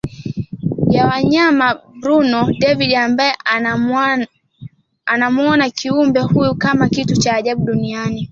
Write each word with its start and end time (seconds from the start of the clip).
ya 0.89 1.05
wanyama 1.07 1.79
Bruno 1.99 2.51
David 2.59 2.93
ambaye 2.93 3.33
anamuona 5.05 5.69
kiumbe 5.69 6.19
huyo 6.19 6.53
kama 6.53 6.89
kitu 6.89 7.15
cha 7.21 7.35
ajabu 7.35 7.65
duniani 7.65 8.19